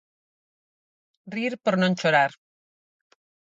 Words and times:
Rir 1.35 1.51
por 1.63 1.75
non 1.81 1.93
chorar. 1.99 2.31